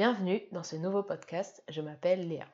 [0.00, 2.46] Bienvenue dans ce nouveau podcast, je m'appelle Léa.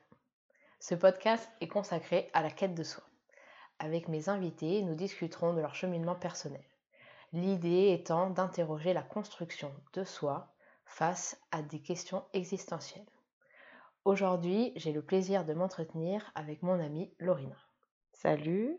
[0.81, 3.05] Ce podcast est consacré à la quête de soi.
[3.79, 6.65] Avec mes invités, nous discuterons de leur cheminement personnel.
[7.31, 13.07] L'idée étant d'interroger la construction de soi face à des questions existentielles.
[14.03, 17.55] Aujourd'hui, j'ai le plaisir de m'entretenir avec mon amie Lorina.
[18.11, 18.77] Salut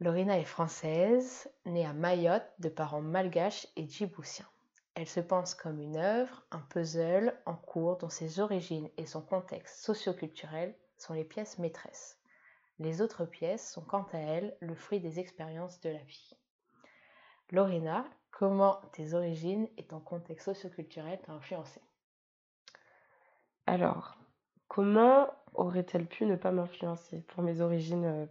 [0.00, 4.48] Lorina est française, née à Mayotte de parents malgaches et djiboutiens.
[4.96, 9.20] Elle se pense comme une œuvre, un puzzle en cours dont ses origines et son
[9.20, 12.18] contexte socioculturel sont les pièces maîtresses.
[12.78, 16.34] Les autres pièces sont quant à elles le fruit des expériences de la vie.
[17.50, 21.82] Lorena, comment tes origines et ton contexte socioculturel t'ont influencé?
[23.66, 24.16] Alors,
[24.66, 27.20] comment aurait-elle pu ne pas m'influencer?
[27.28, 28.26] Pour mes origines euh,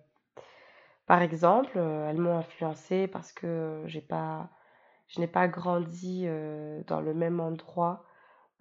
[1.05, 4.49] Par exemple, euh, elles m'ont influencé parce que j'ai pas
[5.07, 8.05] je n'ai pas grandi euh, dans le même endroit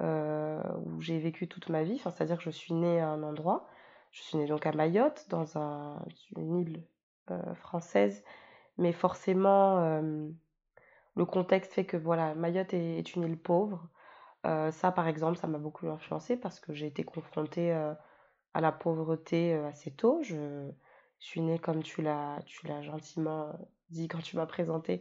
[0.02, 1.98] euh, où j'ai vécu toute ma vie.
[1.98, 3.68] C'est-à-dire que je suis née à un endroit.
[4.10, 6.04] Je suis née donc à Mayotte, dans un,
[6.36, 6.84] une île
[7.30, 8.24] euh, française.
[8.76, 10.02] Mais forcément,
[11.14, 13.88] le contexte fait que voilà, Mayotte est, une île pauvre.
[14.42, 19.54] ça, par exemple, ça m'a beaucoup influencé parce que j'ai été confrontée à la pauvreté
[19.54, 20.20] assez tôt.
[20.24, 20.72] Je
[21.20, 23.52] suis née, comme tu l'as, tu l'as gentiment
[23.90, 25.00] dit quand tu m'as présenté,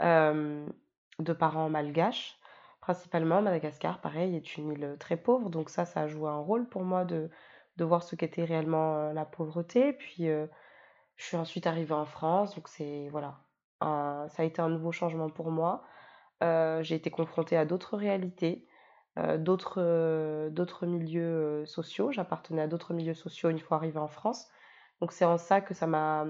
[0.00, 2.38] de parents malgaches,
[2.80, 3.42] principalement.
[3.42, 6.82] Madagascar, pareil, est une île très pauvre, donc ça, ça a joué un rôle pour
[6.84, 7.30] moi de,
[7.76, 9.92] de voir ce qu'était réellement la pauvreté.
[9.92, 13.40] Puis, je suis ensuite arrivée en France, donc c'est, voilà,
[13.80, 15.84] ça a été un nouveau changement pour moi.
[16.40, 18.66] j'ai été confrontée à d'autres réalités,
[19.38, 22.12] d'autres, d'autres milieux sociaux.
[22.12, 24.48] J'appartenais à d'autres milieux sociaux une fois arrivée en France.
[25.00, 26.24] Donc c'est en ça que ça m'a...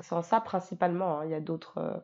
[0.00, 1.20] C'est en ça principalement.
[1.20, 1.24] Hein.
[1.24, 2.02] Il y a d'autres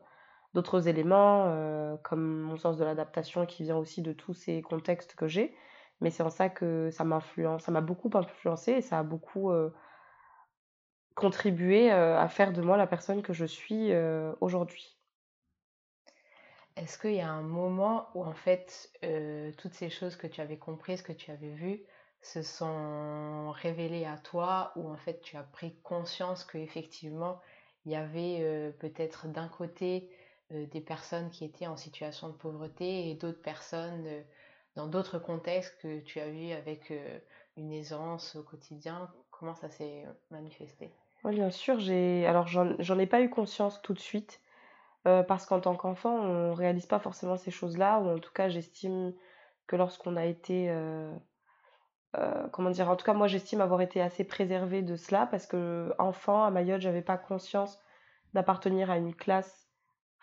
[0.53, 5.15] d'autres éléments, euh, comme mon sens de l'adaptation qui vient aussi de tous ces contextes
[5.15, 5.55] que j'ai.
[6.01, 9.51] Mais c'est en ça que ça m'influence, ça m'a beaucoup influencé et ça a beaucoup
[9.51, 9.73] euh,
[11.15, 13.91] contribué euh, à faire de moi la personne que je suis
[14.41, 14.97] aujourd'hui.
[16.75, 18.91] Est-ce qu'il y a un moment où en fait
[19.57, 21.83] toutes ces choses que tu avais comprises, que tu avais vues,
[22.21, 27.39] se sont révélées à toi, ou en fait tu as pris conscience qu'effectivement
[27.85, 30.09] il y avait peut-être d'un côté
[30.53, 34.21] des personnes qui étaient en situation de pauvreté et d'autres personnes euh,
[34.75, 37.19] dans d'autres contextes que tu as vu avec euh,
[37.57, 40.91] une aisance au quotidien Comment ça s'est manifesté?
[41.23, 41.79] Oui, bien sûr.
[41.79, 42.25] J'ai...
[42.27, 44.39] Alors, j'en ai pas eu conscience tout de suite.
[45.03, 49.13] parce qu'en tant qu'enfant, on réalise pas forcément ces choses-là, ou en tout cas, j'estime
[49.67, 50.73] que lorsqu'on a été.
[52.53, 55.93] comment dire En tout cas, moi, j'estime avoir été assez préservée de cela, parce que,
[55.99, 57.81] enfant, à Mayotte, j'avais pas conscience
[58.33, 59.62] d'appartenir à une classe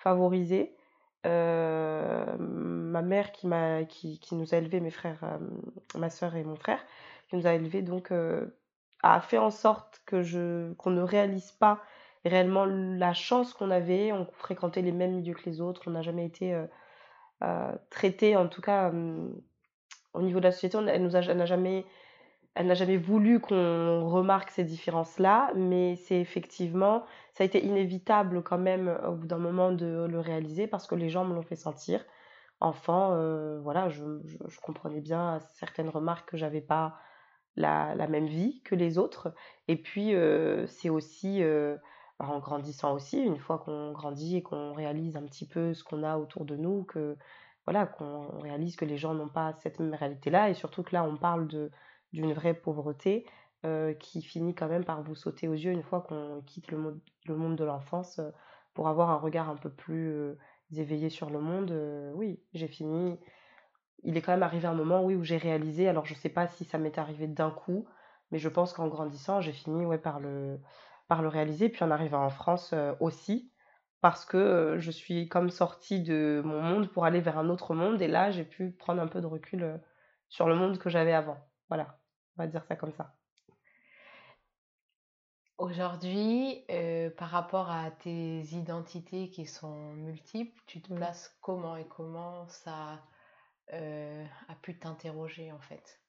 [0.00, 0.74] favorisée.
[1.24, 3.48] Ma mère qui,
[3.88, 5.38] qui, qui, nous a élevés, mes frères,
[5.94, 6.84] ma soeur et mon frère,
[7.28, 8.12] qui nous a élevés, donc
[9.02, 11.80] a fait en sorte que je, qu'on ne réalise pas
[12.24, 14.12] réellement la chance qu'on avait.
[14.12, 16.58] On fréquentait les mêmes milieux que les autres, on n'a jamais été
[17.90, 18.90] traité, en tout cas
[20.12, 21.84] au niveau de la société, a, elle n'a jamais
[22.54, 28.42] elle n'a jamais voulu qu'on remarque ces différences-là, mais c'est effectivement, ça a été inévitable
[28.42, 31.42] quand même au bout d'un moment de le réaliser parce que les gens me l'ont
[31.42, 32.04] fait sentir.
[32.60, 34.02] Enfant, euh, voilà, je,
[34.62, 36.98] comprenais bien certaines remarques que j'avais pas
[37.56, 39.32] la, même vie que les autres.
[39.68, 41.76] Et puis, euh, c'est aussi, euh,
[42.18, 46.02] en grandissant aussi, une fois qu'on grandit et qu'on réalise un petit peu ce qu'on
[46.02, 47.16] a autour de nous, que
[47.66, 51.04] voilà, qu'on réalise que les gens n'ont pas cette même réalité-là, et surtout que là,
[51.04, 51.70] on parle de
[52.12, 53.26] d'une vraie pauvreté
[53.66, 56.98] euh, qui finit quand même par vous sauter aux yeux une fois qu'on quitte le,
[57.26, 58.30] le, monde de l'enfance euh,
[58.72, 60.38] pour avoir un regard un peu plus euh,
[60.72, 61.70] éveillé sur le monde.
[62.14, 63.18] oui, j'ai fini.
[64.02, 66.30] Il est quand même arrivé un moment oui, où j'ai réalisé, alors je ne sais
[66.30, 67.86] pas si ça m'est arrivé d'un coup,
[68.30, 70.58] mais je pense qu'en grandissant, j'ai fini ouais, par, le,
[71.06, 71.68] par le réaliser.
[71.68, 73.52] Puis en arrivant en France aussi,
[74.00, 78.00] parce que je suis comme sortie de mon monde pour aller vers un autre monde.
[78.00, 79.80] Et là, j'ai pu prendre un peu de recul
[80.30, 81.36] sur le monde que j'avais avant.
[81.68, 81.99] Voilà
[82.40, 83.14] va dire ça comme ça.
[85.60, 90.96] Aujourd'hui, euh, par rapport à tes identités qui sont multiples, tu te mmh.
[90.96, 93.02] places comment et comment ça
[93.74, 96.00] euh, a pu t'interroger en fait?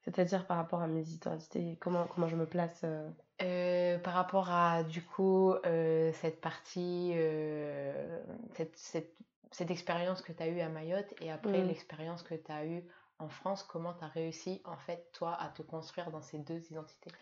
[0.00, 2.84] C'est-à-dire par rapport à mes identités, comment, comment je me place
[3.40, 3.98] euh?
[4.00, 7.14] Par rapport à du coup cette partie,
[8.54, 9.16] cette, cette,
[9.52, 11.68] cette expérience que tu as eue à Mayotte et après mmh.
[11.68, 12.84] l'expérience que tu as eue
[13.22, 16.70] en France, comment tu as réussi, en fait, toi, à te construire dans ces deux
[16.72, 17.16] identités?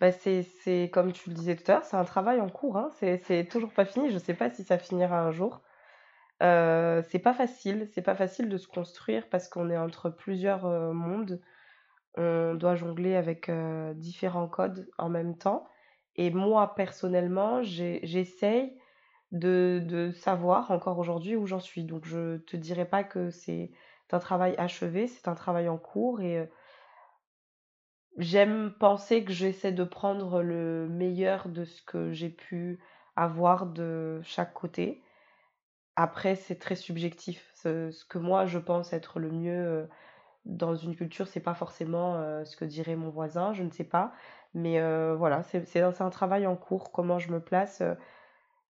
[0.00, 2.90] Bah c'est comme tu le disais tout à l'heure, c'est un travail en cours, hein.
[2.92, 5.62] c'est toujours pas fini, je sais pas si ça finira un jour.
[6.42, 10.66] Heu, c'est pas facile, c'est pas facile de se construire parce qu'on est entre plusieurs,
[10.66, 11.40] heu, mondes.
[12.16, 15.68] On doit jongler avec, heu, différents codes en même temps
[16.16, 18.78] et moi, personnellement, j'essaye
[19.32, 21.84] de de savoir encore aujourd'hui où j'en suis.
[21.84, 23.72] Donc je te dirais pas que c'est
[24.14, 26.48] un travail achevé, c'est un travail en cours et heu,
[28.18, 32.80] j'aime penser que j'essaie de prendre le meilleur de ce que j'ai pu
[33.16, 35.02] avoir de chaque côté.
[35.96, 37.50] Après, c'est très subjectif.
[37.54, 39.52] Ce que moi je pense être le mieux,
[39.84, 39.88] heu,
[40.46, 43.84] dans une culture, c'est pas forcément, heu, ce que dirait mon voisin, je ne sais
[43.84, 44.12] pas.
[44.54, 44.80] Mais
[45.16, 46.92] voilà, c'est c'est un c'est travail en cours.
[46.92, 47.82] Comment je me place,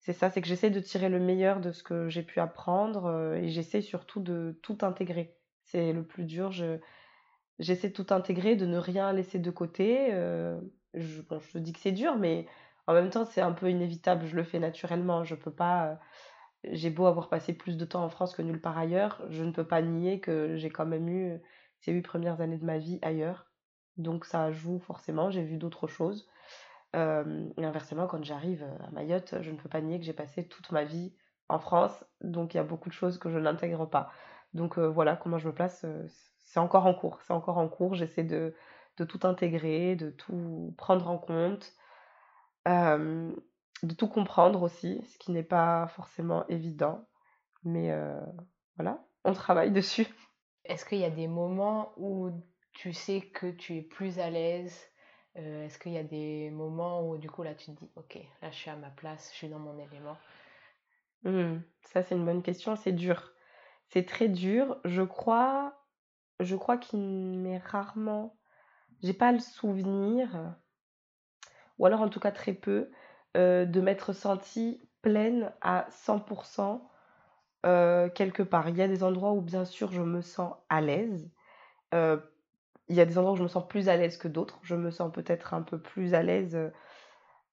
[0.05, 3.07] c'est ça, c'est que j'essaie de tirer le meilleur de ce que j'ai pu apprendre,
[3.07, 5.37] heu, et j'essaie surtout de tout intégrer.
[5.63, 6.79] C'est le plus dur, je
[7.59, 11.73] j'essaie de tout intégrer, de ne rien laisser de côté, heu, je bon, je dis
[11.73, 12.47] que c'est dur, mais
[12.87, 15.23] en même temps, c'est un peu inévitable, je le fais naturellement.
[15.25, 15.97] Je peux pas, heu
[16.71, 19.51] j'ai beau avoir passé plus de temps en France que nulle part ailleurs, je ne
[19.51, 21.39] peux pas nier que j'ai quand même eu
[21.79, 23.51] ces 8 premières années de ma vie ailleurs.
[23.97, 26.27] Donc ça joue forcément, j'ai vu d'autres choses.
[26.95, 30.47] Hem et inversement, quand j'arrive, à Mayotte, je ne peux pas nier que j'ai passé
[30.47, 31.13] toute ma vie
[31.49, 34.11] en France, donc il y a beaucoup de choses que je n'intègre pas.
[34.53, 35.85] Donc heu, voilà comment je me place,
[36.39, 37.95] c'est encore en cours, c'est encore en cours.
[37.95, 38.55] J'essaie de
[38.97, 41.73] de tout intégrer, de tout prendre en compte.
[43.83, 47.05] De tout comprendre aussi, ce qui n'est pas forcément évident,
[47.65, 47.93] mais
[48.77, 50.07] voilà, on travaille dessus.
[50.63, 52.31] Est-ce qu'il y a des moments où
[52.71, 54.79] tu sais que tu es plus à l'aise?
[55.37, 58.17] Heu, est-ce qu'il y a des moments où du coup là tu te dis: «OK,
[58.41, 60.17] là je suis à ma place, je suis dans mon élément»?
[61.23, 63.33] Mmh, ça c'est une bonne question, c'est dur.
[63.89, 64.79] C'est très dur.
[64.85, 65.81] Je crois
[66.41, 68.37] je crois qu'il m'est rarement
[69.03, 70.55] j'ai pas le souvenir,
[71.77, 72.89] ou alors en tout cas très peu,
[73.37, 76.23] heu, de m'être sentie pleine à 100
[77.65, 78.69] heu, quelque part.
[78.69, 81.31] Il y a des endroits où bien sûr je me sens à l'aise,
[82.89, 84.59] il y a des endroits où je me sens plus à l'aise que d'autres.
[84.63, 86.71] Je me sens peut-être un peu plus à l'aise, heu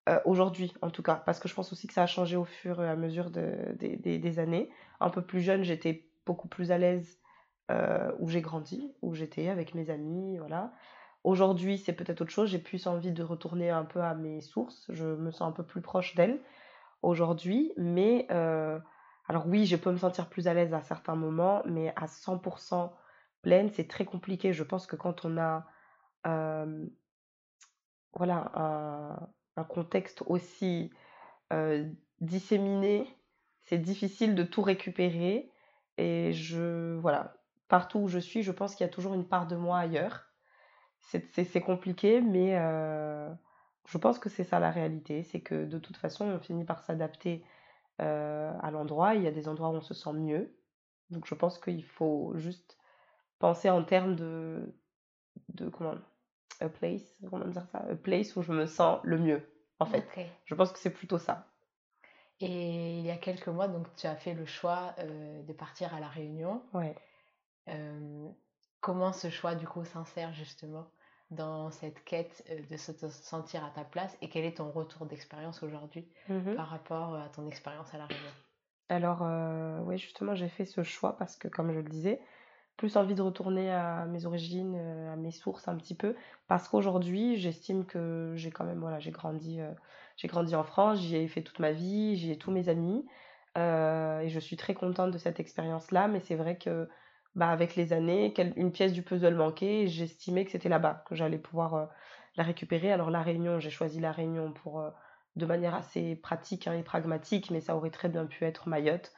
[0.08, 2.44] heu, aujourd'hui en tout cas, parce que je pense aussi que ça a changé au
[2.44, 4.70] fur et à mesure de des années.
[5.00, 7.18] Un peu plus jeune, j'étais beaucoup plus à l'aise,
[7.70, 10.72] heu, où j'ai grandi, où j'étais avec mes amis, voilà.
[11.24, 14.86] Aujourd'hui, c'est peut-être autre chose, j'ai plus envie de retourner un peu à mes sources,
[14.90, 16.42] je me sens un peu plus proche d'elles
[17.02, 18.26] aujourd'hui, mais
[19.28, 22.38] alors oui, je peux me sentir plus à l'aise à certains moments, mais à 100
[23.42, 24.52] pleine, c'est très compliqué.
[24.52, 25.66] Je pense que quand on a,
[28.14, 28.52] voilà,
[29.56, 30.90] un contexte aussi,
[32.20, 33.06] disséminé,
[33.64, 35.50] c'est difficile de tout récupérer
[35.98, 37.34] et je voilà,
[37.68, 40.26] partout où je suis, je pense qu'il y a toujours une part de moi ailleurs.
[41.00, 42.52] C'est compliqué, mais
[43.88, 46.82] je pense que c'est ça la réalité, c'est que de toute façon, on finit par
[46.82, 47.44] s'adapter,
[47.98, 49.14] à l'endroit.
[49.14, 50.56] Il y a des endroits où on se sent mieux,
[51.10, 52.78] donc je pense qu'il faut juste
[53.42, 54.74] penser en termes de
[55.50, 55.96] de comment?
[56.60, 57.80] A place, comment dire ça?
[57.80, 59.42] A place où je me sens le mieux,
[59.80, 60.06] en fait.
[60.46, 61.46] Je pense que c'est plutôt ça.
[62.40, 65.94] et il y a quelques mois, donc tu as fait le choix, heu, de partir
[65.94, 66.62] à La Réunion.
[66.72, 66.94] Ouais.
[67.66, 68.34] Hem,
[68.80, 70.92] comment ce choix du coup s'insère justement
[71.30, 74.16] dans cette quête, heu, de se sentir à ta place?
[74.22, 78.06] Et quel est ton retour d'expérience aujourd'hui Mmh par rapport, à ton expérience à La
[78.06, 78.32] Réunion?
[78.88, 79.22] Alors,
[79.86, 82.20] ouais, justement, j'ai fait ce choix parce que, comme je le disais,
[82.76, 86.14] plus envie de retourner à mes origines, heu, à mes sources un petit peu.
[86.48, 89.60] Parce qu'aujourd'hui, j'estime que j'ai quand même voilà, j'ai grandi,
[90.16, 93.06] j'ai grandi en France, j'y ai fait toute ma vie, j'y ai tous mes amis,
[93.58, 96.08] heu et je suis très contente de cette expérience-là.
[96.08, 96.88] Mais c'est vrai que,
[97.34, 101.14] bah, avec les années, une pièce du puzzle manquait et j'estimais que c'était là-bas que
[101.14, 101.90] j'allais pouvoir,
[102.36, 102.92] la récupérer.
[102.92, 104.82] Alors La Réunion, j'ai choisi La Réunion pour,
[105.36, 109.12] de manière assez pratique, hein, et pragmatique, mais ça aurait très bien pu être Mayotte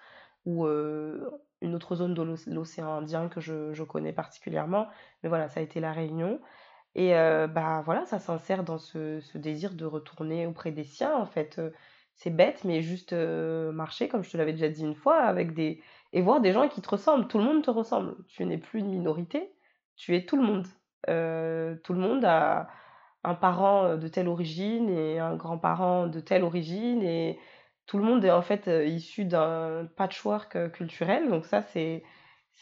[0.67, 1.31] heu,
[1.64, 4.88] une autre zone de l'oc l'océan Indien que je connais particulièrement.
[5.23, 6.40] Mais voilà, ça a été La Réunion
[6.94, 11.26] et heu, bah, voilà, ça s'insère dans ce désir de retourner auprès des siens, en
[11.26, 11.73] fait, heu,
[12.14, 15.54] c'est bête, mais juste, heu, marcher, comme je te l'avais déjà dit une fois, avec
[15.54, 17.26] des et voir des gens qui te ressemblent.
[17.28, 18.16] Tout le monde te ressemble.
[18.28, 19.52] Tu n'es plus une minorité,
[19.97, 20.66] tu es tout le monde.
[21.83, 22.68] Tout le monde a
[23.25, 27.38] un parent, de telle origine et un grand-parent de telle origine et
[27.87, 32.03] tout le monde est en fait, heu, issu d'un patchwork, heu, culturel donc ça c'est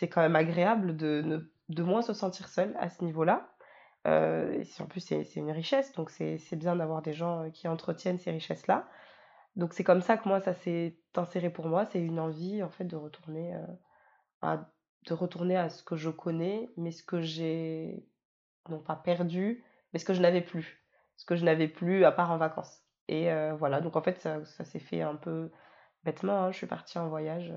[0.03, 3.49] quand même agréable de de moins se sentir seul à ce niveau-là.
[4.05, 8.19] C'est en plus c'est une richesse donc c'est c'est bien d'avoir des gens, qui entretiennent
[8.19, 8.89] ces richesses-là.
[9.57, 12.71] Donc c'est comme ça que moi ça s'est inséré pour moi, c'est une envie en
[12.71, 13.55] fait de retourner,
[14.43, 14.71] à
[15.07, 18.07] de retourner à ce que je connais, mais ce que j'ai
[18.69, 20.85] non pas perdu, mais ce que je n'avais plus.
[21.17, 24.21] Ce que je n'avais plus à part en vacances et heu, voilà, donc en fait
[24.21, 25.51] ça ça s'est fait un peu
[26.05, 26.53] bêtement, hein.
[26.53, 27.53] Je suis partie en voyage,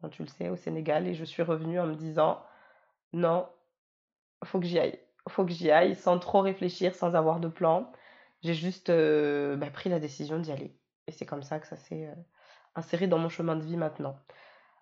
[0.00, 2.42] quand tu le sais, au Sénégal, et je suis revenue en me disant,
[3.12, 3.48] non,
[4.44, 4.98] faut que j'y aille.
[5.28, 7.90] Faut que j'y aille sans trop réfléchir, sans avoir de plan.
[8.42, 10.78] J'ai juste euh, bah, pris la décision d'y aller.
[11.06, 12.14] Et c'est comme ça que ça s'est euh,
[12.74, 14.18] inséré dans mon chemin de vie maintenant.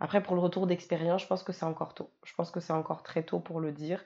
[0.01, 2.11] Après, pour le retour d'expérience, je pense que c'est encore tôt.
[2.25, 4.05] Je pense que c'est encore très tôt pour le dire.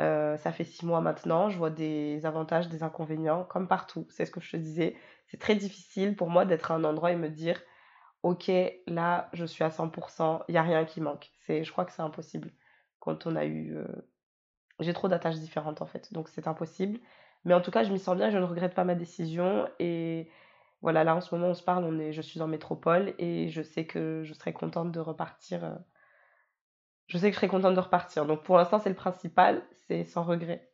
[0.00, 4.06] Euh, ça fait six mois maintenant, je vois des avantages, des inconvénients, comme partout.
[4.10, 4.96] C'est ce que je te disais.
[5.26, 7.60] C'est très difficile pour moi d'être à un endroit et me dire,
[8.22, 8.50] ok,
[8.88, 11.30] là, je suis à 100%, il n'y a rien qui manque.
[11.38, 12.52] C'est, je crois que c'est impossible
[13.00, 13.76] quand on a eu...
[13.76, 13.86] euh,
[14.80, 17.00] J'ai trop d'attaches différentes en fait, donc c'est impossible.
[17.44, 19.68] Mais en tout cas, je m'y sens bien, je ne regrette pas ma décision.
[19.80, 20.30] Et
[20.82, 23.62] voilà, là en ce moment, on se parle, on je suis en métropole et je
[23.62, 25.78] sais que je serai contente de repartir.
[27.08, 28.24] Je sais que je serai contente de repartir.
[28.24, 30.70] Donc pour l'instant, c'est le principal, c'est sans regret.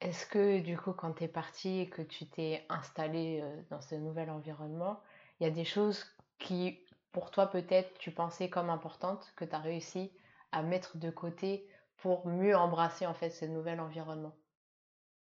[0.00, 3.80] Est-ce que du coup, quand tu es parti et que tu t'es installé euh, dans
[3.82, 5.00] ce nouvel environnement,
[5.38, 6.04] il y a des choses
[6.38, 10.12] qui, pour toi, peut-être, tu pensais comme importantes, que tu as réussi
[10.52, 14.34] à mettre de côté pour mieux embrasser en fait ce nouvel environnement?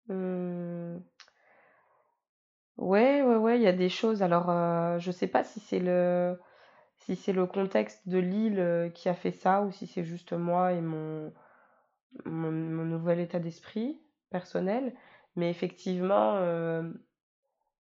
[0.07, 1.00] Hmm,
[2.76, 4.23] Ouais, ouais, ouais, il y a des choses.
[4.23, 6.38] Alors, euh, je sais pas si c'est le,
[7.00, 10.33] si c'est le contexte de l'île euh, qui a fait ça ou si c'est juste
[10.33, 11.33] moi et mon,
[12.25, 14.95] mon, nouvel état d'esprit personnel.
[15.37, 16.90] Mais effectivement, euh,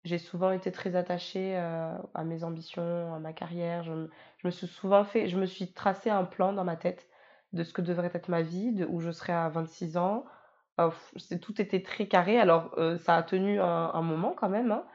[0.06, 3.84] j'ai souvent été très attachée euh, à mes ambitions, à ma carrière.
[3.84, 3.92] Je,
[4.44, 7.08] me suis souvent fait, je me suis tracé un plan dans ma tête
[7.54, 10.26] de ce que devrait être ma vie, de où je serais à 26 ans.
[10.80, 10.90] Euh,
[11.42, 12.40] tout était très carré.
[12.40, 14.86] Alors, ça a tenu un, un moment quand même, hein.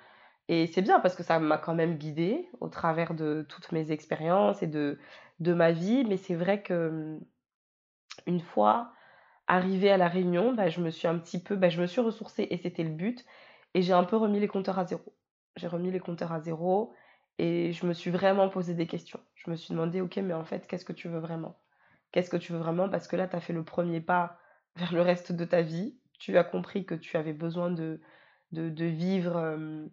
[0.48, 3.90] Et c'est bien parce que ça m'a quand même guidée au travers de toutes mes
[3.90, 4.98] expériences et de,
[5.40, 6.04] de ma vie.
[6.04, 7.20] Mais c'est vrai que hum,
[8.26, 8.92] une fois
[9.46, 12.00] arrivée à la Réunion, bah, je me suis un petit peu, bah, je me suis
[12.00, 13.24] ressourcée et c'était le but.
[13.74, 15.14] Et j'ai un peu remis les compteurs à zéro.
[15.56, 16.92] J'ai remis les compteurs à zéro
[17.38, 19.20] et je me suis vraiment posé des questions.
[19.34, 21.58] Je me suis demandé, ok, mais en fait, qu'est-ce que tu veux vraiment?
[22.12, 22.88] Qu'est-ce que tu veux vraiment?
[22.88, 24.38] Parce que là, tu as fait le premier pas
[24.76, 25.98] vers le reste de ta vie.
[26.18, 28.00] Tu as compris que tu avais besoin de,
[28.52, 29.86] de, vivre euh,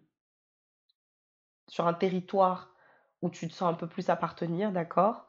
[1.68, 2.74] sur un territoire
[3.22, 5.26] où tu te sens un peu plus appartenir, d'accord?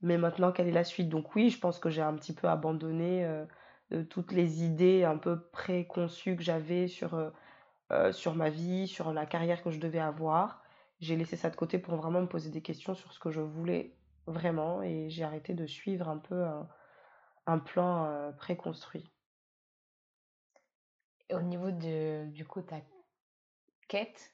[0.00, 1.08] Mais maintenant, quelle est la suite?
[1.08, 3.44] Donc oui, je pense que j'ai un petit peu abandonné euh,
[3.92, 7.14] euh, toutes les idées un peu préconçues que j'avais sur,
[7.92, 10.62] euh, sur ma vie, sur la carrière que je devais avoir.
[11.00, 13.40] J'ai laissé ça de côté pour vraiment me poser des questions sur ce que je
[13.40, 13.96] voulais
[14.26, 16.44] vraiment et j'ai arrêté de suivre un peu
[17.46, 19.10] un, plan euh, préconstruit.
[21.30, 22.80] Au niveau de, du coup, ta
[23.88, 24.32] quête,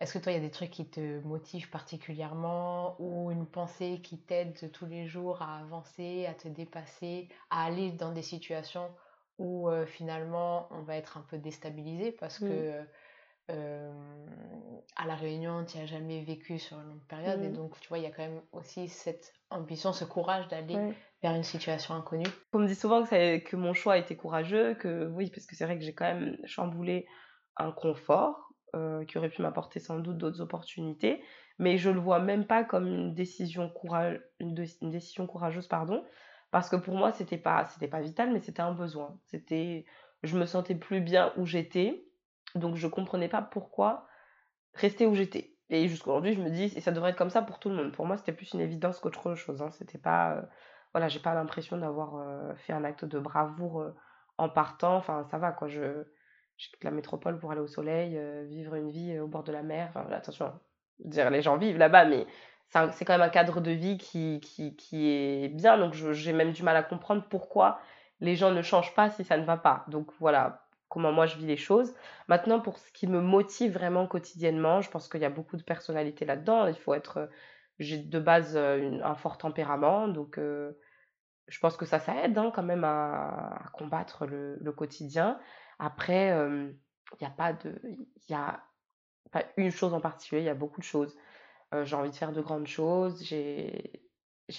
[0.00, 4.00] est-ce que toi, il y a des trucs qui te motivent particulièrement ou une pensée
[4.02, 8.88] qui t'aide tous les jours à avancer, à te dépasser, à aller dans des situations
[9.38, 12.84] où euh, finalement on va être un peu déstabilisé parce que
[13.50, 13.92] euh,
[14.96, 17.88] à La Réunion, tu n'as jamais vécu sur une longue période et mm, donc tu
[17.88, 20.76] vois, il y a quand même aussi cette ambition, ce courage d'aller
[21.22, 22.26] vers une situation inconnue.
[22.52, 25.46] On me dit souvent que, ça- que mon choix a été courageux, que oui, parce
[25.46, 27.06] que c'est vrai que j'ai quand même chamboulé
[27.56, 31.22] un confort euh, qui aurait pu m'apporter sans doute d'autres opportunités,
[31.58, 36.04] mais je le vois même pas comme une décision courageuse, pardon,
[36.50, 39.18] parce que pour moi c'était pas c'était pas vital, mais c'était un besoin.
[39.26, 39.84] C'était,
[40.22, 42.04] je me sentais plus bien où j'étais,
[42.54, 44.06] donc je comprenais pas pourquoi
[44.74, 45.56] rester où j'étais.
[45.70, 47.76] Et jusqu'à aujourd'hui, je me dis, et ça devrait être comme ça pour tout le
[47.76, 47.92] monde.
[47.92, 49.62] Pour moi, c'était plus une évidence qu'autre chose.
[49.62, 49.70] Hein.
[49.70, 50.42] C'était pas, euh,
[50.92, 53.84] voilà, j'ai pas l'impression d'avoir euh, fait un acte de bravoure
[54.36, 54.96] en partant.
[54.96, 55.68] Enfin, ça va, quoi.
[55.68, 56.04] Je,
[56.60, 59.44] je quitte la métropole pour aller au soleil, euh, vivre une vie euh, au bord
[59.44, 59.88] de la mer.
[59.88, 60.52] Enfin, attention,
[60.98, 62.26] dire, les gens vivent là-bas, mais
[62.92, 65.78] c'est quand même un cadre de vie qui, qui, qui est bien.
[65.78, 67.80] Donc, j'ai même du mal à comprendre pourquoi
[68.20, 69.84] les gens ne changent pas si ça ne va pas.
[69.88, 71.94] Donc, voilà comment moi je vis les choses.
[72.28, 75.62] Maintenant, pour ce qui me motive vraiment quotidiennement, je pense qu'il y a beaucoup de
[75.62, 76.66] personnalité là-dedans.
[76.66, 77.26] Il faut être, euh,
[77.78, 82.62] j'ai de base un fort tempérament, donc je pense que ça, ça aide hein, quand
[82.62, 85.40] même à, combattre le quotidien.
[85.80, 86.70] Après, euh,
[87.12, 88.62] il n'y a pas de, il y a
[89.32, 91.16] pas une chose en particulier, il y a beaucoup de choses.
[91.74, 93.96] Euh, j'ai envie de faire de grandes choses, j'ai,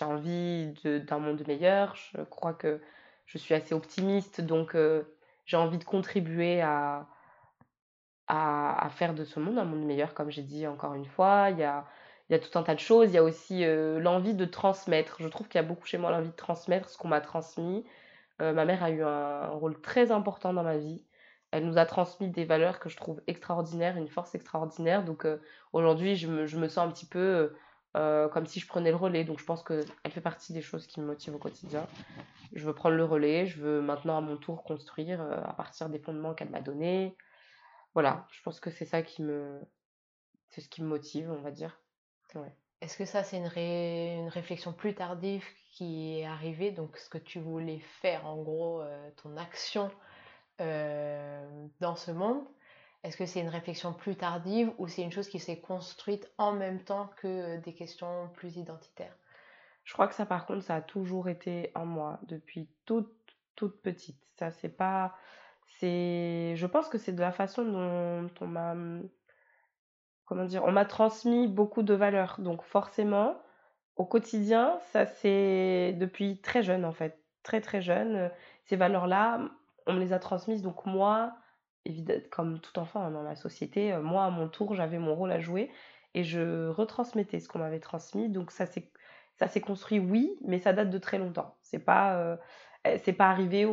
[0.01, 1.95] envie d'un monde meilleur.
[1.95, 2.81] Je crois que
[3.25, 5.03] je suis assez optimiste, donc euh,
[5.45, 7.07] j'ai envie de contribuer à
[8.31, 11.49] à, faire de ce monde un monde meilleur, comme j'ai dit encore une fois.
[11.51, 11.85] Il y a,
[12.29, 13.09] y a tout un tas de choses.
[13.09, 15.17] Il y a aussi euh, l'envie de transmettre.
[15.19, 17.85] Je trouve qu'il y a beaucoup chez moi l'envie de transmettre ce qu'on m'a transmis.
[18.41, 21.03] Euh, ma mère a eu un rôle très important dans ma vie.
[21.51, 25.03] Elle nous a transmis des valeurs que je trouve extraordinaires, une force extraordinaire.
[25.03, 25.37] Donc euh,
[25.73, 27.53] aujourd'hui, je me, je me sens un petit peu
[27.97, 29.23] euh, comme si je prenais le relais.
[29.23, 31.85] Donc je pense qu'elle fait partie des choses qui me motivent au quotidien.
[32.53, 33.45] Je veux prendre le relais.
[33.45, 37.15] Je veux maintenant à mon tour construire euh, à partir des fondements qu'elle m'a donnés.
[37.93, 39.59] Voilà, je pense que c'est ça qui me
[40.51, 41.81] c'est ce qui me motive, on va dire.
[42.81, 43.51] Est-ce que ça, c'est une,
[44.23, 48.81] une réflexion plus tardive qui est arrivée, donc ce que tu voulais faire, en gros,
[48.81, 49.89] euh, ton action
[50.59, 52.43] euh, dans ce monde
[53.03, 56.51] Est-ce que c'est une réflexion plus tardive ou c'est une chose qui s'est construite en
[56.51, 59.15] même temps que des questions plus identitaires?
[59.83, 63.11] Je crois que ça, par contre, ça a toujours été en moi depuis toute,
[63.55, 64.21] toute petite.
[64.37, 65.15] Ça, c'est pas.
[65.81, 68.75] Je pense que c'est de la façon dont on m'a
[70.31, 72.37] comment dire, on m'a transmis beaucoup de valeurs.
[72.39, 73.35] Donc forcément,
[73.97, 78.31] au quotidien, ça c'est depuis très jeune en fait, très très jeune.
[78.63, 79.41] Ces valeurs-là,
[79.91, 80.61] on me les a transmises.
[80.61, 81.33] Donc moi,
[81.85, 85.15] évidemment, comme tout enfant hein, dans la société, euh, moi à mon tour, j'avais mon
[85.15, 85.71] rôle à jouer
[86.13, 88.29] et je retransmettais ce qu'on m'avait transmis.
[88.29, 88.91] Donc ça s'est
[89.35, 91.57] ça s'est construit, oui, mais ça date de très longtemps.
[91.61, 92.37] C'est pas euh,
[92.85, 93.65] eh, c'est pas arrivé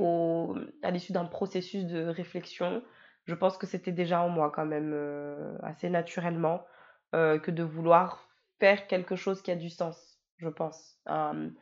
[0.83, 2.83] à l'issue d'un processus de réflexion
[3.27, 6.65] je pense que c'était déjà en moi quand même, euh, assez naturellement,
[7.13, 10.99] que de vouloir faire quelque chose qui a du sens, je pense.
[11.07, 11.53] que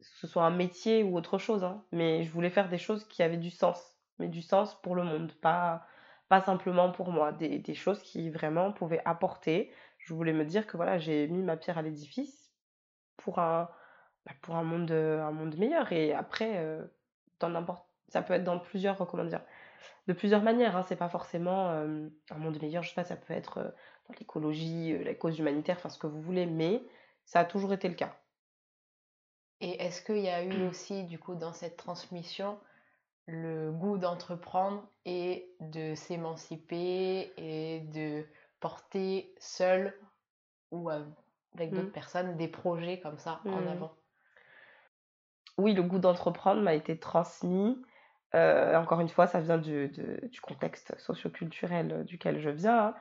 [0.00, 3.22] ce soit un métier ou autre chose, hein, mais je voulais faire des choses qui
[3.22, 3.91] avaient du sens,
[4.22, 5.84] mais du sens pour le monde, pas,
[6.28, 9.72] pas simplement pour moi, des, des choses qui vraiment pouvaient apporter.
[9.98, 12.50] Je voulais me dire que voilà, j'ai mis ma pierre à l'édifice
[13.16, 13.68] pour un,
[14.24, 15.92] bah, pour un monde, un monde meilleur.
[15.92, 16.84] Et après, euh,
[17.40, 19.42] dans n'importe, ça peut être dans plusieurs, comment dire,
[20.06, 20.76] de plusieurs manières.
[20.76, 20.84] Hein.
[20.88, 23.74] C'est pas forcément un monde meilleur, je sais pas, ça peut être
[24.08, 26.82] dans l'écologie, la cause humanitaire, enfin ce que vous voulez, mais
[27.24, 28.16] ça a toujours été le cas.
[29.60, 32.58] Et est-ce qu'il y a eu aussi, du coup, dans cette transmission,
[33.26, 38.24] le goût d'entreprendre et de s'émanciper et de
[38.60, 39.94] porter seul
[40.70, 41.92] ou avec d'autres mmh.
[41.92, 43.68] personnes des projets comme ça en mmh.
[43.68, 43.92] avant
[45.58, 47.82] Oui, le goût d'entreprendre m'a été transmis
[48.34, 52.86] euh, encore une fois, ça vient du, du contexte socioculturel duquel je viens.
[52.86, 52.94] Hein.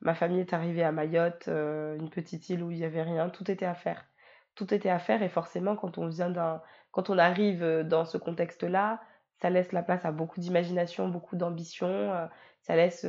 [0.00, 3.28] Ma famille est arrivée à Mayotte, euh, une petite île où il n'y avait rien,
[3.28, 4.06] tout était à faire.
[4.54, 6.32] Tout était à faire et forcément, quand on vient
[6.90, 9.00] quand on arrive dans ce contexte-là,
[9.40, 12.26] ça laisse la place à beaucoup d'imagination, beaucoup d'ambition, euh,
[12.62, 13.06] ça laisse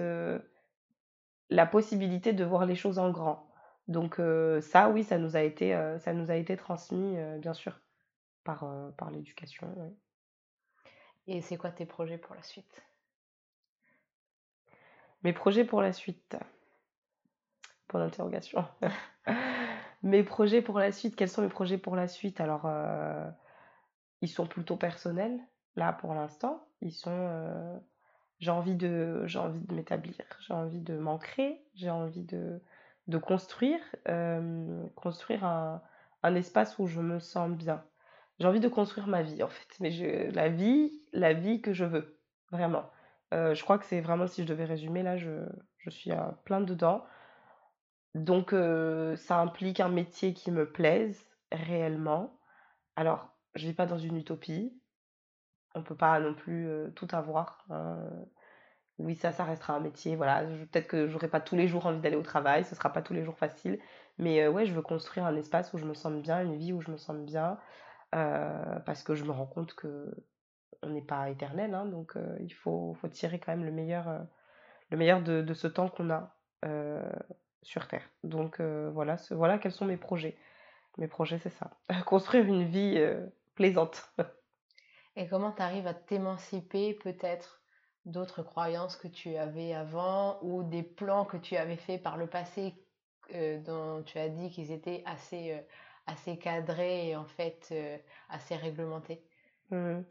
[1.50, 3.48] la possibilité de voir les choses en grand.
[3.88, 4.22] Donc
[4.62, 7.82] ça, oui, ça nous a été, ça nous a été transmis, bien sûr,
[8.44, 8.64] par,
[8.96, 9.68] par l'éducation.
[11.26, 12.82] Et c'est quoi tes projets pour la suite?
[15.24, 16.38] Mes projets pour la suite?
[17.88, 18.66] Pour l'interrogation.
[20.04, 22.40] mes projets pour la suite, quels sont mes projets pour la suite?
[22.40, 23.30] Alors, euh,
[24.22, 25.40] ils sont plutôt personnels,
[25.80, 26.68] là pour l'instant.
[26.82, 27.12] Ils sont.
[27.12, 27.78] Euh,
[28.40, 32.62] j'ai envie de, j'ai envie de m'établir, j'ai envie de m'ancrer, j'ai envie de,
[33.08, 35.82] de construire, euh, construire un,
[36.24, 37.84] un espace où je me sens bien
[38.40, 39.68] j'ai envie de construire ma vie en fait.
[39.80, 42.20] Mais je, la vie, la vie que je veux,
[42.52, 42.90] vraiment.
[43.34, 45.46] Euh, je crois que c'est vraiment, si je devais résumer, là, je,
[45.78, 47.04] je suis à plein dedans.
[48.16, 48.56] Donc,
[49.18, 52.40] ça implique un métier qui me plaise réellement.
[52.96, 54.74] Alors, je vis pas dans une utopie.
[55.76, 57.66] On peut pas non plus euh, tout avoir.
[57.70, 57.98] Hein.
[58.98, 60.16] Oui, ça, ça restera un métier.
[60.16, 63.02] Voilà, peut-être que j'aurai pas tous les jours envie d'aller au travail, ce sera pas
[63.02, 63.80] tous les jours facile.
[64.18, 66.82] Mais ouais, je veux construire un espace où je me sens bien, une vie où
[66.82, 67.58] je me sens bien,
[68.16, 70.12] euh, parce que je me rends compte que
[70.82, 74.20] on n'est pas éternel, hein, donc euh, il faut, tirer quand même le meilleur, euh,
[74.92, 76.36] le meilleur de, de ce temps qu'on a
[77.62, 78.10] sur Terre.
[78.24, 80.38] Donc voilà, ce, voilà quels sont mes projets.
[80.98, 81.72] Mes projets, c'est ça.
[82.06, 83.00] Construire une vie
[83.56, 84.12] plaisante.
[85.20, 87.62] Et comment tu arrives à t'émanciper peut-être
[88.06, 92.26] d'autres croyances que tu avais avant ou des plans que tu avais fait par le
[92.26, 92.74] passé
[93.32, 95.64] dont tu as dit qu'ils étaient assez
[96.10, 97.98] assez cadré et en fait euh,
[98.30, 99.24] assez réglementé
[99.70, 100.02] mmh.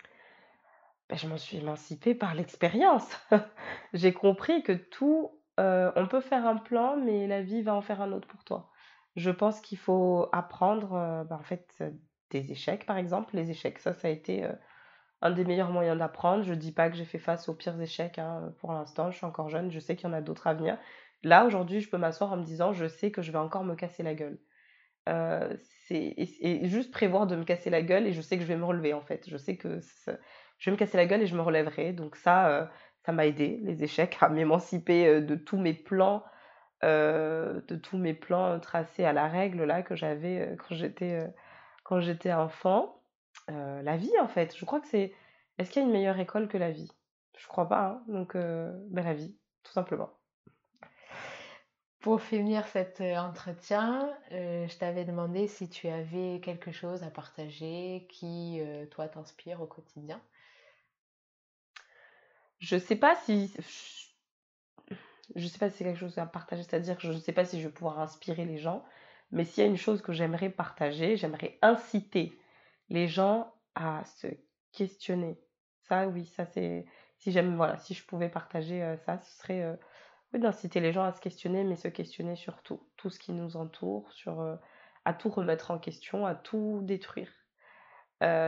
[1.08, 3.08] ben, Je m'en suis émancipée par l'expérience.
[3.92, 7.82] J'ai compris que tout, euh, on peut faire un plan, mais la vie va en
[7.82, 8.70] faire un autre pour toi.
[9.16, 11.82] Je pense qu'il faut apprendre, euh, ben, en fait,
[12.30, 13.34] des échecs, par exemple.
[13.34, 14.48] Les échecs, ça, ça a été
[15.22, 16.42] un des meilleurs moyens d'apprendre.
[16.44, 19.10] Je ne dis pas que j'ai fait face aux pires échecs hein, pour l'instant.
[19.10, 20.78] Je suis encore jeune, je sais qu'il y en a d'autres à venir.
[21.24, 23.74] Là, aujourd'hui, je peux m'asseoir en me disant, je sais que je vais encore me
[23.74, 24.38] casser la gueule.
[25.08, 25.56] Euh,
[25.90, 28.64] et, juste prévoir de me casser la gueule et je sais que je vais me
[28.64, 29.28] relever en fait.
[29.28, 29.80] Je sais que
[30.58, 31.92] je vais me casser la gueule et je me relèverai.
[31.92, 32.66] Donc ça, euh,
[33.06, 36.22] ça m'a aidé, les échecs, à m'émanciper euh, de tous mes plans,
[36.82, 40.56] de tous mes plans tracés à la règle là que j'avais
[41.84, 42.97] quand j'étais enfant.
[43.48, 45.12] La vie en fait, je crois que c'est.
[45.58, 46.90] Est-ce qu'il y a une meilleure école que la vie?
[47.36, 47.88] Je crois pas.
[47.88, 48.04] Hein.
[48.08, 50.10] Donc ben, la vie, tout simplement.
[52.00, 57.10] Pour finir cet euh, entretien, euh, je t'avais demandé si tu avais quelque chose à
[57.10, 60.20] partager qui, euh, toi, t'inspire au quotidien.
[62.60, 63.52] Je sais pas si
[65.34, 67.44] je sais pas si c'est quelque chose à partager, c'est-à-dire que je ne sais pas
[67.44, 68.84] si je vais pouvoir inspirer les gens,
[69.30, 72.38] Mais s'il y a une chose que j'aimerais partager, j'aimerais inciter
[72.90, 74.26] les gens à se
[74.72, 75.38] questionner.
[75.88, 76.84] Ça, oui, ça c'est.
[77.18, 79.74] Si j'aime, voilà, si je pouvais partager euh, ça, ce serait euh,
[80.38, 83.56] d'inciter les gens à se questionner, mais se questionner sur tout, tout ce qui nous
[83.56, 84.54] entoure, sur euh,
[85.04, 87.32] à tout remettre en question, à tout détruire.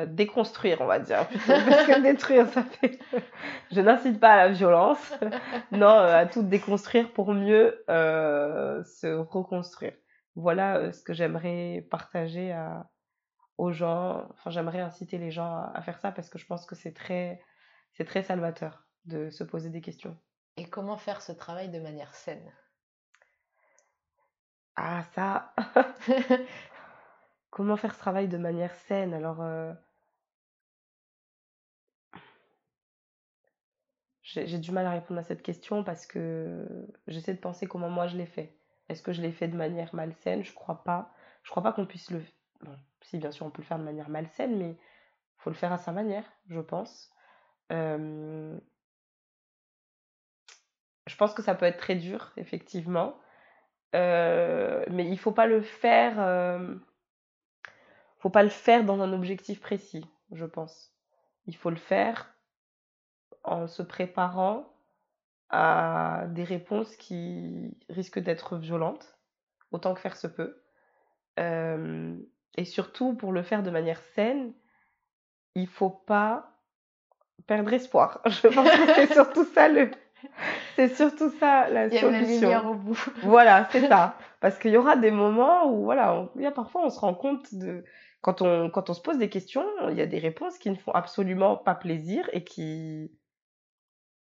[0.06, 2.98] déconstruire, on va dire, parce que détruire, ça fait.
[3.72, 5.14] je n'incite pas à la violence,
[5.72, 9.94] non, à tout déconstruire pour mieux se reconstruire.
[10.36, 12.88] Voilà ce que j'aimerais partager à,
[13.60, 14.26] aux gens.
[14.30, 17.42] Enfin, j'aimerais inciter les gens à, faire ça parce que je pense que c'est très,
[17.92, 20.16] c'est très salvateur de se poser des questions.
[20.56, 22.52] Et comment faire ce travail de manière saine?
[24.76, 25.54] Ah, ça
[27.50, 29.12] Comment faire ce travail de manière saine?
[29.12, 29.74] Alors, euh,
[34.22, 36.66] j'ai du mal à répondre à cette question parce que
[37.08, 38.56] j'essaie de penser comment moi je l'ai fait.
[38.88, 40.44] Est-ce que je l'ai fait de manière malsaine?
[40.44, 41.12] Je crois pas.
[41.42, 42.22] Je crois pas qu'on puisse le
[42.62, 45.56] Bon, si bien sûr on peut le faire de manière malsaine, mais il faut le
[45.56, 47.10] faire à sa manière, je pense.
[47.70, 48.58] je
[51.18, 53.18] pense que ça peut être très dur, effectivement.
[53.92, 56.16] mais il faut pas le faire.
[58.18, 60.92] faut pas le faire dans un objectif précis, je pense.
[61.46, 62.32] Il faut le faire
[63.44, 64.70] en se préparant
[65.48, 69.18] à des réponses qui risquent d'être violentes,
[69.72, 70.62] autant que faire se peut.
[72.56, 74.52] Et surtout, pour le faire de manière saine,
[75.54, 76.50] il faut pas
[77.46, 78.20] perdre espoir.
[78.26, 79.90] Je pense que c'est surtout ça le...
[80.76, 82.08] C'est surtout ça la il y solution.
[82.08, 83.10] A la lumière au bout.
[83.22, 84.16] Voilà, c'est ça.
[84.40, 87.14] Parce qu'il y aura des moments où, voilà, il y a parfois on se rend
[87.14, 87.84] compte de...
[88.22, 90.74] Quand on, quand on se pose des questions, il y a des réponses qui ne
[90.74, 93.10] font absolument pas plaisir et qui,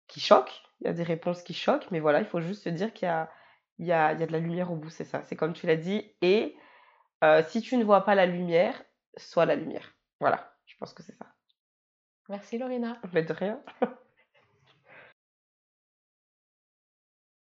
[0.08, 0.62] qui choquent.
[0.80, 3.06] Il y a des réponses qui choquent, mais voilà, il faut juste se dire qu'il
[3.08, 3.30] y a,
[3.78, 5.22] il y, a, il y a de la lumière au bout, c'est ça.
[5.24, 6.02] C'est comme tu l'as dit.
[6.22, 6.56] Et
[7.22, 8.82] euh, si tu ne vois pas la lumière,
[9.16, 9.94] sois la lumière.
[10.20, 11.26] Voilà, je pense que c'est ça.
[12.28, 12.98] Merci Lorena.
[13.12, 13.62] Mais de rien.